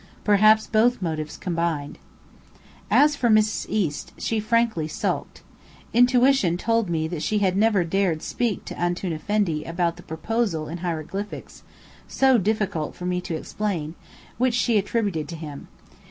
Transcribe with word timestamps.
Perhaps 0.23 0.65
both 0.65 0.99
motives 0.99 1.37
combined. 1.37 1.99
As 2.89 3.15
for 3.15 3.29
Mrs. 3.29 3.67
East, 3.69 4.13
she 4.17 4.39
frankly 4.39 4.87
sulked. 4.87 5.43
Intuition 5.93 6.57
told 6.57 6.89
me 6.89 7.07
that 7.07 7.21
she 7.21 7.37
had 7.37 7.55
never 7.55 7.83
dared 7.83 8.23
speak 8.23 8.65
to 8.65 8.79
"Antoun 8.81 9.13
Effendi" 9.13 9.63
about 9.63 9.97
the 9.97 10.01
proposal 10.01 10.67
in 10.67 10.79
hieroglyphics 10.79 11.61
(so 12.07 12.39
difficult 12.39 12.95
for 12.95 13.05
me 13.05 13.21
to 13.21 13.35
explain) 13.35 13.93
which 14.39 14.55
she 14.55 14.79
attributed 14.79 15.27
to 15.29 15.35
him. 15.35 15.67